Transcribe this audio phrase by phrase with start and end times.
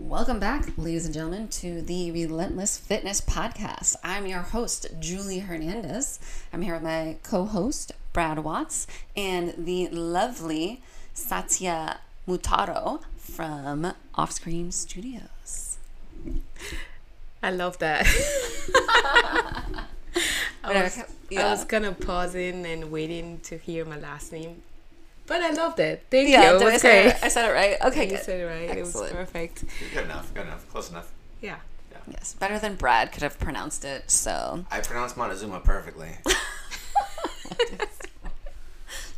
[0.00, 3.96] Welcome back, ladies and gentlemen, to the Relentless Fitness Podcast.
[4.02, 6.18] I'm your host, Julie Hernandez.
[6.52, 8.86] I'm here with my co host, Brad Watts,
[9.16, 15.78] and the lovely Satya Moutaro from Offscreen Studios.
[17.42, 18.06] I love that.
[20.64, 20.98] I, was,
[21.36, 24.62] I was kind of pausing and waiting to hear my last name,
[25.26, 26.06] but I loved it.
[26.10, 26.56] Thank yeah, you.
[26.56, 27.14] It did I, say great.
[27.14, 27.76] it, I said it right.
[27.86, 28.76] Okay, You said it right.
[28.76, 29.12] It was Excellent.
[29.12, 29.64] perfect.
[29.92, 31.12] Good enough, good enough, close enough.
[31.40, 31.56] Yeah.
[32.06, 34.10] Yes, better than Brad could have pronounced it.
[34.10, 36.10] So I pronounced Montezuma perfectly.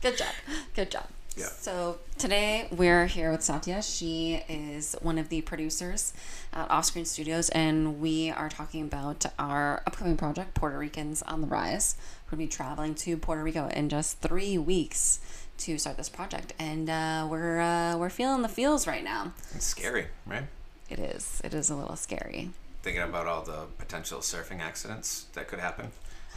[0.02, 0.28] good job.
[0.74, 1.06] Good job.
[1.36, 1.46] Yeah.
[1.46, 3.82] So today we're here with Satya.
[3.82, 6.14] She is one of the producers
[6.52, 11.46] at Offscreen Studios, and we are talking about our upcoming project, Puerto Ricans on the
[11.46, 11.96] Rise.
[12.26, 15.20] We're going to be traveling to Puerto Rico in just three weeks
[15.58, 19.32] to start this project, and uh, we're uh, we're feeling the feels right now.
[19.54, 20.44] It's scary, right?
[20.88, 21.40] It is.
[21.44, 22.50] It is a little scary.
[22.82, 25.90] Thinking about all the potential surfing accidents that could happen,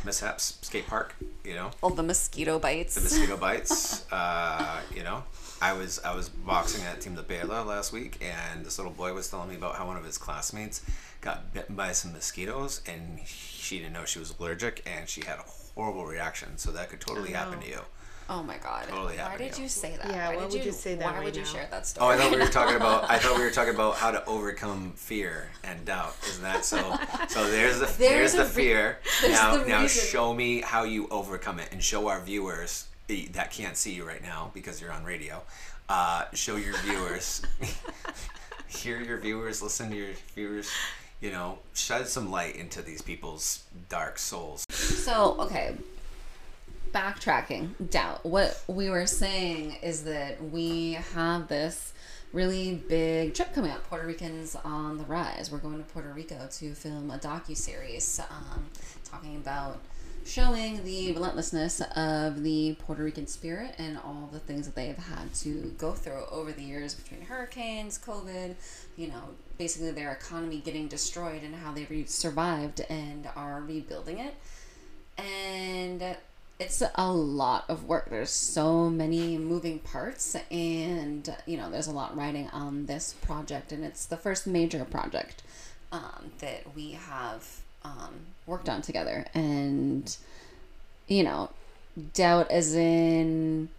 [0.03, 2.95] mishaps, skate park, you know, All the mosquito bites.
[2.95, 4.11] the mosquito bites.
[4.11, 5.23] uh, you know,
[5.61, 9.13] I was I was boxing at Team de Bela last week, and this little boy
[9.13, 10.81] was telling me about how one of his classmates
[11.21, 15.37] got bitten by some mosquitoes, and she didn't know she was allergic, and she had
[15.37, 15.43] a
[15.75, 16.57] horrible reaction.
[16.57, 17.81] So that could totally happen to you.
[18.31, 18.85] Oh my god!
[18.87, 19.63] Totally why did you.
[19.63, 20.07] you say that?
[20.07, 21.47] Yeah, why did would you say that Why right would you now?
[21.47, 22.05] share that story?
[22.05, 22.09] Oh.
[22.11, 23.09] I thought we were talking about.
[23.09, 26.15] I thought we were talking about how to overcome fear and doubt.
[26.27, 26.95] Isn't that so?
[27.27, 28.99] So there's the There's there's, the a re- fear.
[29.21, 32.85] there's now the now show me how you overcome it and show our viewers
[33.31, 35.41] that can't see you right now because you're on radio.
[35.87, 37.41] Uh, show your viewers,
[38.67, 40.69] hear your viewers, listen to your viewers.
[41.19, 44.65] You know, shed some light into these people's dark souls.
[44.69, 45.73] So, okay.
[46.91, 48.25] Backtracking, doubt.
[48.25, 51.93] What we were saying is that we have this
[52.33, 55.51] really big trip coming up, Puerto Ricans on the Rise.
[55.51, 58.65] We're going to Puerto Rico to film a docu-series um,
[59.03, 59.79] talking about
[60.25, 65.33] showing the relentlessness of the Puerto Rican spirit and all the things that they've had
[65.35, 68.55] to go through over the years between hurricanes, COVID,
[68.95, 69.21] you know,
[69.57, 74.35] basically their economy getting destroyed and how they re- survived and are rebuilding it
[75.19, 76.15] and
[76.59, 78.09] it's a lot of work.
[78.09, 83.71] There's so many moving parts and you know there's a lot riding on this project
[83.71, 85.41] and it's the first major project
[85.91, 88.13] um, that we have um,
[88.45, 89.25] worked on together.
[89.33, 90.15] And
[91.07, 91.49] you know
[92.13, 93.69] doubt as in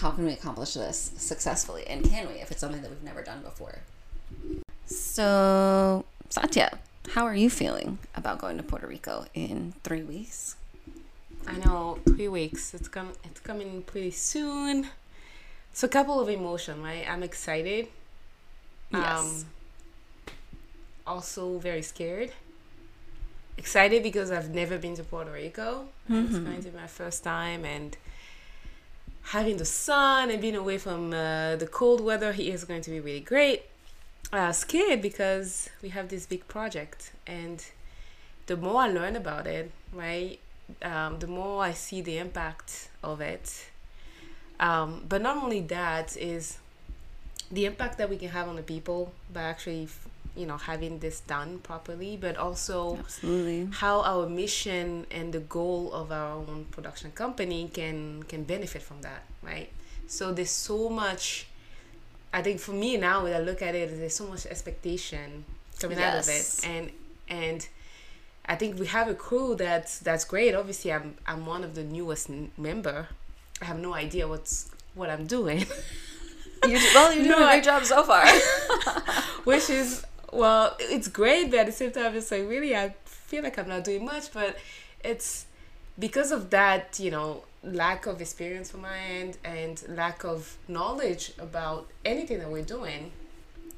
[0.00, 3.22] how can we accomplish this successfully and can we if it's something that we've never
[3.22, 3.80] done before?
[4.86, 6.78] So satya
[7.10, 10.56] how are you feeling about going to puerto rico in three weeks
[11.46, 12.74] I know three weeks.
[12.74, 13.12] It's come.
[13.24, 14.88] It's coming pretty soon.
[15.72, 17.04] So a couple of emotion, right?
[17.08, 17.88] I'm excited.
[18.92, 19.18] Yes.
[19.18, 19.44] Um,
[21.06, 22.32] also very scared.
[23.58, 25.88] Excited because I've never been to Puerto Rico.
[26.08, 27.96] and It's going to be my first time, and
[29.22, 32.90] having the sun and being away from uh, the cold weather here is going to
[32.90, 33.62] be really great.
[34.32, 37.64] Uh, scared because we have this big project, and
[38.46, 40.38] the more I learn about it, right,
[40.82, 43.66] um, the more I see the impact of it.
[44.58, 46.58] Um, but not only that is
[47.50, 49.88] the impact that we can have on the people by actually,
[50.36, 55.92] you know, having this done properly, but also absolutely how our mission and the goal
[55.92, 59.70] of our own production company can can benefit from that, right?
[60.06, 61.46] So there's so much.
[62.32, 65.44] I think for me now, when I look at it, there's so much expectation
[65.80, 66.58] coming out of Yes.
[66.60, 66.90] it, and
[67.28, 67.68] and
[68.46, 70.54] I think we have a crew that's that's great.
[70.54, 73.08] Obviously, I'm I'm one of the newest n- member.
[73.60, 75.66] I have no idea what's what I'm doing,
[76.66, 78.26] You do, well, you're doing No, a great job so far.
[79.44, 83.42] which is well, it's great, but at the same time, it's like really, I feel
[83.42, 84.56] like I'm not doing much, but
[85.04, 85.46] it's
[85.98, 91.32] because of that, you know, lack of experience from my end and lack of knowledge
[91.38, 93.12] about anything that we're doing.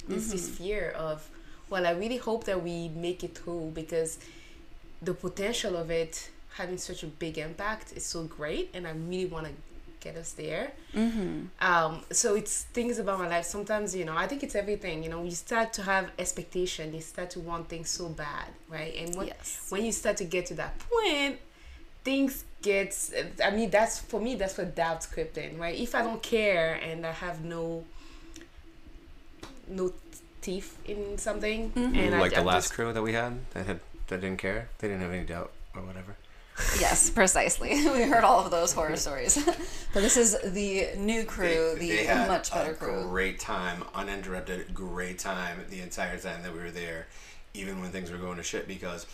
[0.09, 0.65] There's this mm-hmm.
[0.65, 1.29] fear of,
[1.69, 4.19] well, I really hope that we make it through because
[5.03, 9.27] the potential of it having such a big impact is so great, and I really
[9.27, 9.53] want to
[10.01, 10.73] get us there.
[11.61, 13.45] Um, so it's things about my life.
[13.45, 15.03] Sometimes, you know, I think it's everything.
[15.05, 16.95] You know, you start to have expectation.
[16.95, 18.95] You start to want things so bad, right?
[18.97, 19.67] And when Yes.
[19.71, 21.39] when you start to get to that point,
[22.05, 22.97] things get.
[23.45, 24.35] I mean, that's for me.
[24.35, 25.79] That's what doubt crept in, right?
[25.79, 27.85] If I don't care and I have no
[29.69, 29.93] no
[30.41, 33.67] teeth in something, and I, like the I'm last just- crew that we had that
[33.67, 34.69] had that didn't care.
[34.79, 36.17] They didn't have any doubt or whatever.
[36.81, 37.71] Yes, precisely.
[37.93, 39.37] We heard all of those horror stories.
[39.95, 43.03] but this is the new crew, They- the they had much better a crew.
[43.09, 47.07] Great time, uninterrupted, great time the entire time that we were there,
[47.55, 48.67] even when things were going to shit.
[48.67, 49.07] Because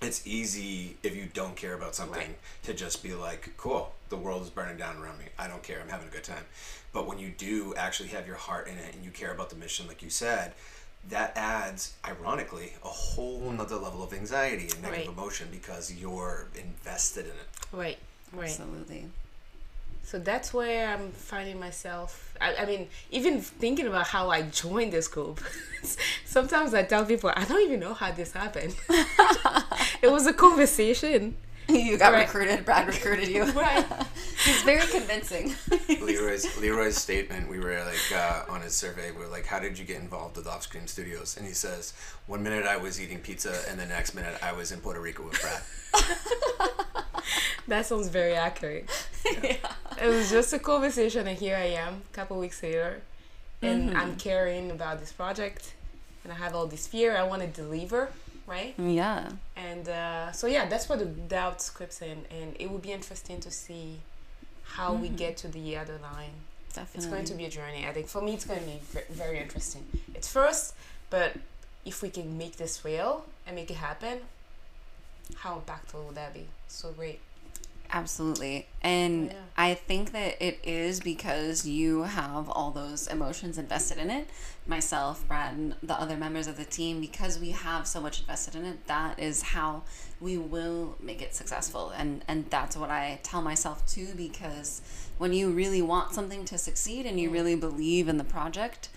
[0.00, 2.38] it's easy if you don't care about something Right.
[2.64, 5.26] to just be like, "Cool, the world is burning down around me.
[5.38, 5.80] I don't care.
[5.80, 6.44] I'm having a good time."
[6.92, 9.56] But when you do actually have your heart in it and you care about the
[9.56, 10.52] mission, like you said,
[11.08, 13.56] that adds, ironically, a whole mm.
[13.56, 15.16] nother level of anxiety and negative Right.
[15.18, 17.48] emotion because you're invested in it.
[17.72, 17.98] Right.
[18.32, 18.44] Right.
[18.48, 19.06] Absolutely.
[20.04, 22.34] So that's where I'm finding myself.
[22.40, 25.40] I, I mean, even thinking about how I joined this group.
[26.24, 28.74] Sometimes I tell people, I don't even know how this happened.
[30.02, 31.36] it was a conversation.
[31.68, 32.26] You got Right.
[32.26, 32.64] recruited.
[32.64, 33.44] Brad recruited you.
[33.52, 33.86] Right.
[34.44, 35.54] He's very convincing.
[36.00, 37.48] Leroy's Leroy's statement.
[37.48, 39.10] We were like uh, on his survey.
[39.10, 41.92] We are like, "How did you get involved with Offscreen Studios?" And he says,
[42.26, 45.24] "One minute I was eating pizza, and the next minute I was in Puerto Rico
[45.24, 45.62] with Brad."
[47.68, 48.90] That sounds very accurate.
[49.42, 49.56] yeah.
[50.00, 53.02] It was just a conversation, and here I am, a couple weeks later,
[53.60, 55.74] and I'm caring about this project,
[56.24, 57.16] and I have all this fear.
[57.16, 58.10] I want to deliver,
[58.46, 58.74] right?
[58.76, 59.30] Yeah.
[59.56, 63.38] And uh, so yeah, that's where the doubt scripts in, and it would be interesting
[63.40, 64.00] to see
[64.72, 65.16] how we mm-hmm.
[65.16, 66.30] get to the other line.
[66.74, 66.98] Definitely.
[66.98, 67.86] It's going to be a journey.
[67.86, 68.80] I think for me, it's going to be
[69.10, 69.86] very interesting.
[70.14, 70.74] It's first,
[71.10, 71.34] but
[71.84, 74.20] if we can make this real and make it happen,
[75.36, 76.46] how impactful would that be?
[76.68, 77.20] So great.
[77.94, 78.66] Absolutely.
[78.82, 79.38] And oh, Yeah.
[79.54, 84.28] I think that it is because you have all those emotions invested in it.
[84.66, 88.54] Myself, Brad, and the other members of the team, because we have so much invested
[88.54, 89.82] in it, that is how
[90.20, 91.90] we will make it successful.
[91.90, 94.80] And and that's what I tell myself too, because
[95.18, 98.88] when you really want something to succeed and you really believe in the project,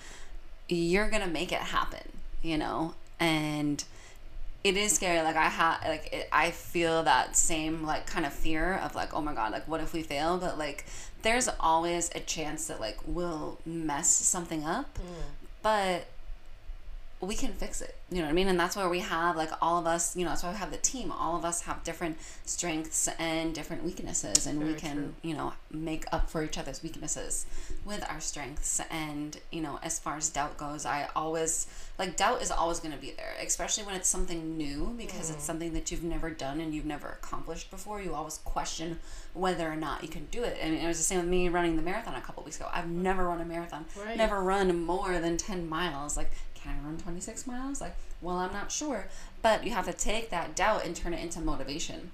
[0.70, 2.94] you're gonna make it happen, you know?
[3.20, 3.84] And
[4.66, 8.34] it is scary like i have like it, i feel that same like kind of
[8.34, 10.38] fear of like oh my god like what if we fail?
[10.38, 10.86] But like
[11.22, 14.98] there's always a chance that like we'll mess something up.
[15.00, 15.04] Mm.
[15.62, 16.08] But
[17.22, 18.48] we can fix it you know what i mean?
[18.48, 20.72] And that's where we have like all of us you know that's why we have
[20.72, 21.12] the team.
[21.12, 25.14] All of us have different strengths and different weaknesses and we can true.
[25.24, 27.48] you know make up for each other's weaknesses
[27.84, 28.80] with our strengths.
[28.92, 31.68] And you know as far as doubt goes i always
[31.98, 35.40] like doubt is always going to be there especially when it's something new because it's
[35.44, 35.48] mm.
[35.48, 38.02] something that you've never done and you've never accomplished before.
[38.02, 39.00] You always question
[39.34, 40.58] whether or not you can do it.
[40.62, 42.70] And it was the same with me running the marathon a couple weeks ago.
[42.72, 43.86] I've never run a marathon.
[43.98, 44.18] Right.
[44.18, 46.16] never run more than 10 miles.
[46.16, 46.32] Like
[46.66, 47.82] can i run 26 miles?
[47.82, 49.08] Like well i'm not sure.
[49.42, 52.12] But you have to take that doubt and turn it into motivation.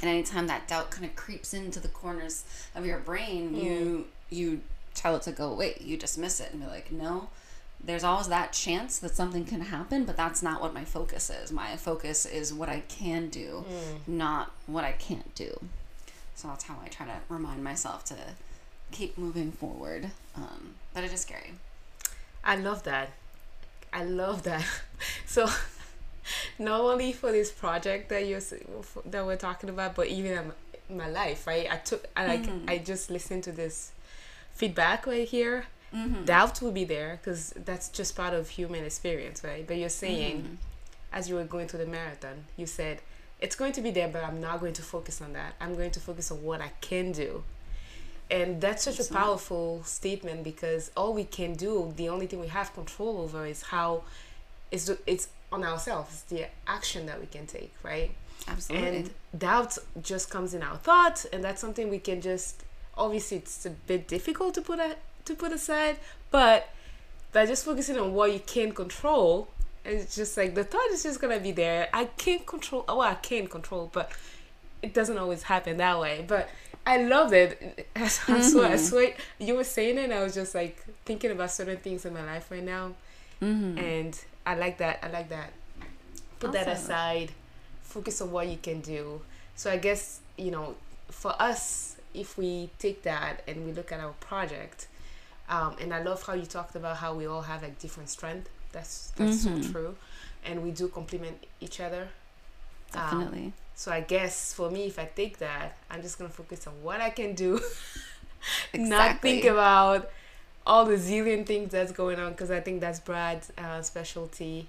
[0.00, 2.44] And anytime that doubt kind of creeps into the corners
[2.74, 4.60] of your brain you you
[4.94, 5.76] tell it to go away.
[5.80, 7.28] You dismiss it and be like no
[7.84, 11.50] there's always that chance that something can happen but that's not what my focus is.
[11.52, 13.64] My focus is what i can do
[14.06, 15.58] not what i can't do.
[16.34, 18.14] So that's how i try to remind myself to
[18.92, 20.10] keep moving forward.
[20.36, 21.52] Um, but it is scary.
[22.44, 23.10] I love that.
[23.92, 24.64] I love that.
[25.26, 25.48] So,
[26.58, 28.38] not only for this project that you
[29.06, 30.52] that we're talking about, but even
[30.88, 31.66] in my- life, right?
[31.68, 32.68] I took I like mm-hmm.
[32.70, 33.92] I just listened to this
[34.52, 35.66] feedback right here.
[35.92, 36.24] Mm-hmm.
[36.24, 39.66] Doubt will be there because that's just part of human experience, right?
[39.66, 40.54] But you're saying, mm-hmm.
[41.12, 43.00] as you were going to the marathon, you said
[43.40, 45.54] it's going to be there, but I'm not going to focus on that.
[45.60, 47.42] I'm going to focus on what I can do.
[48.32, 52.48] And that's such a powerful statement because all we can do, the only thing we
[52.48, 54.04] have control over is how
[54.70, 58.10] the, it's on ourselves, the action that we can take, right?
[58.48, 62.64] absolutely And doubt just comes in our thoughts, and that's something we can just
[62.96, 65.96] obviously it's a bit difficult to put a, to put aside,
[66.30, 66.68] but
[67.32, 69.48] by just focusing on what you can control,
[69.84, 71.88] it's just like the thought is just gonna be there.
[71.92, 72.84] I can't control.
[72.88, 74.10] Oh, I can control, but
[74.82, 76.24] it doesn't always happen that way.
[76.26, 76.48] But
[76.84, 77.88] I love it.
[77.96, 81.50] I swear, I swear, you were saying it, and I was just like thinking about
[81.50, 82.92] certain things in my life right now,
[83.40, 83.76] Mm-hmm.
[83.78, 85.00] and I like that.
[85.02, 85.52] I like that.
[86.38, 87.32] Put that aside.
[87.82, 89.20] Focus on what you can do.
[89.56, 90.76] So I guess you know,
[91.10, 94.86] for us, if we take that and we look at our project,
[95.48, 98.48] um, and I love how you talked about how we all have like different strength.
[98.72, 99.64] That's that's Mhm.
[99.64, 99.96] so true,
[100.44, 102.08] and we do complement each other.
[102.96, 106.68] Um, definitely so I guess for me, if I take that, I'm just gonna focus
[106.68, 107.60] on what I can do,
[108.74, 110.10] not think about
[110.64, 114.68] all the zillion things that's going on because I think that's Brad's uh, specialty,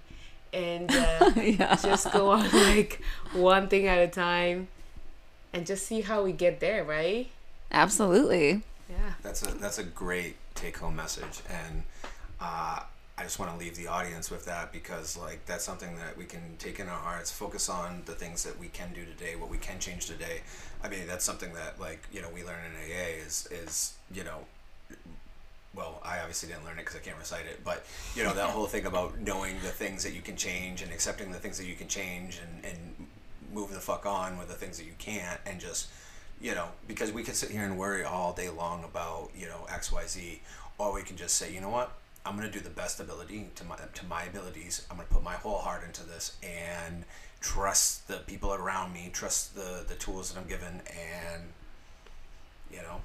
[0.52, 1.76] and uh, yeah.
[1.76, 3.02] just go on like
[3.34, 4.68] one thing at a time,
[5.54, 7.30] and just see how we get there, right?
[7.72, 8.64] absolutely.
[8.90, 9.14] Yeah.
[9.22, 11.84] That's a that's a great take home message, and
[12.40, 12.80] uh,
[13.18, 16.26] I just want to leave the audience with that because like that's something that we
[16.26, 19.50] can take in our hearts, focus on the things that we can do today, what
[19.50, 20.42] we can change today.
[20.84, 24.24] I mean, that's something that like you know we learn in AA is is you
[24.24, 24.40] know
[25.76, 28.50] well, I obviously didn't learn it because I can't recite it, but you know that
[28.50, 31.66] whole thing about knowing the things that you can change and accepting the things that
[31.66, 33.08] you can change and and
[33.54, 35.88] move the fuck on with the things that you can't and just
[36.42, 39.66] you know because we can sit here and worry all day long about you know
[39.70, 40.42] X Y Z,
[40.78, 41.92] or we can just say you know what
[42.26, 44.86] I'm gonna do the best ability to my to my abilities.
[44.90, 47.04] I'm gonna put my whole heart into this and
[47.42, 51.44] trust the people around me, trust the the tools that I'm given, and
[52.72, 53.02] you know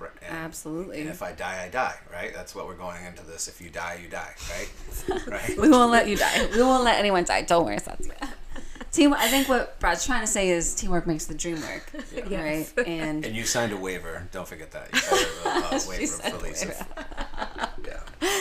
[0.00, 1.00] and, Absolutely.
[1.00, 2.32] And if I die, I die, right?
[2.34, 3.48] That's what we're going into this.
[3.48, 5.26] If you die, you die, right?
[5.26, 5.58] right.
[5.58, 6.48] we won't let you die.
[6.54, 7.42] We won't let anyone die.
[7.42, 8.12] Don't worry, Satya.
[8.92, 9.14] Team.
[9.14, 11.92] I think what Brad's trying to say is teamwork makes the dream work,
[12.28, 12.42] yeah.
[12.42, 12.72] right?
[12.86, 14.26] And and you signed a waiver.
[14.32, 14.88] Don't forget that.
[14.92, 16.86] You signed a, a waiver for Lisa.
[16.96, 17.19] yeah.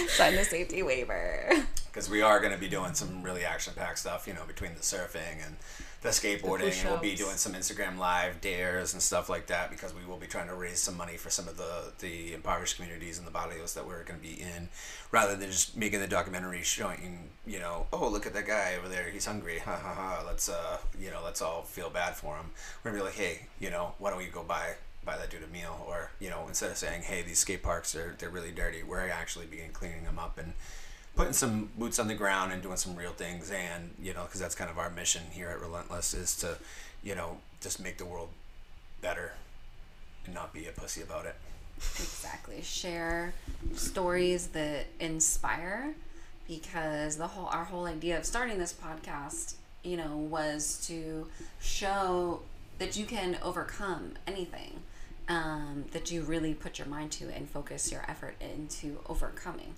[0.08, 1.50] Sign the safety waiver.
[1.88, 4.82] Because we are going to be doing some really action-packed stuff, you know, between the
[4.82, 5.56] surfing and
[6.02, 9.70] the skateboarding, the and we'll be doing some Instagram live dares and stuff like that
[9.70, 12.78] because we will be trying to raise some money for some of the the impoverished
[12.78, 14.70] communities and the barrios that we're going to be in,
[15.12, 18.88] rather than just making the documentary showing, you know, oh look at that guy over
[18.88, 20.24] there, he's hungry, ha ha ha.
[20.26, 22.46] Let's uh, you know, let's all feel bad for him.
[22.84, 24.76] We're gonna be like, hey, you know, why don't we go buy
[25.10, 27.96] buy that dude a meal, or you know, instead of saying, hey, these skate parks
[27.96, 30.54] are they're really dirty, we're actually begin cleaning them up and
[31.16, 34.40] putting some boots on the ground and doing some real things and you know because
[34.40, 36.58] that's kind of our mission here at relentless is to
[37.04, 38.30] you know just make the world
[39.02, 39.34] better
[40.26, 41.36] and not be a pussy about it.
[41.78, 42.62] Exactly.
[42.62, 43.34] Share
[43.74, 45.96] stories that inspire
[46.48, 51.28] because the whole our whole idea of starting this podcast you know was to
[51.60, 52.42] show
[52.78, 54.80] that you can overcome anything
[55.30, 59.76] um, that you really put your mind to and focus your effort into overcoming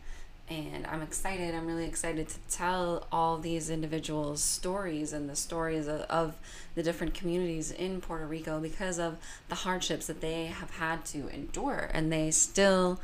[0.51, 1.55] and I'm excited.
[1.55, 6.36] I'm really excited to tell all these individuals' stories and the stories of, of,
[6.75, 9.17] the different communities in Puerto Rico because of
[9.50, 13.00] the hardships that they have had to endure, and they still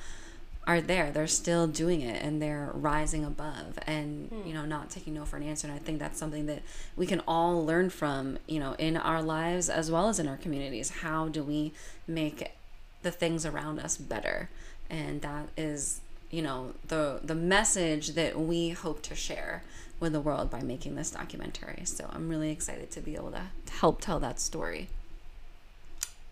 [0.68, 1.12] are there.
[1.12, 4.48] They're still doing it, and they're rising above, and hmm.
[4.48, 5.68] you know, not taking no for an answer.
[5.68, 6.62] And I think that's something that
[6.96, 10.38] we can all learn from, you know, in our lives as well as in our
[10.38, 10.90] communities.
[11.02, 11.74] How do we
[12.06, 12.52] make
[13.02, 14.50] the things around us better?
[14.90, 19.64] And that is you know the the message that we hope to share
[20.00, 21.82] with the world by making this documentary.
[21.86, 24.90] So I'm really excited to be able to, to help tell that story.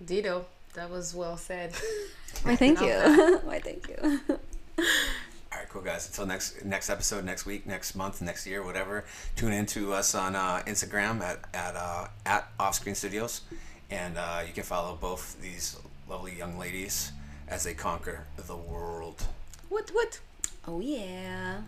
[0.04, 1.74] Dito, that was well said.
[2.44, 3.40] Why thank you.
[3.44, 4.20] Why thank you.
[4.78, 6.08] All right, cool guys.
[6.08, 9.06] Until next next episode, next week, next month, next year, whatever.
[9.36, 13.42] Tune in to us on uh, Instagram at at uh, at Offscreen Studios,
[13.90, 15.78] and uh, you can follow both these
[16.10, 17.12] lovely young ladies
[17.48, 19.26] as they conquer the world.
[19.70, 20.20] What, what?
[20.68, 21.62] Oh, yeah.